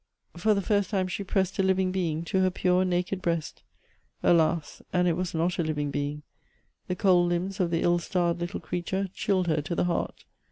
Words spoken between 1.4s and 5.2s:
a living being to her pure, naked breast. Alas! and it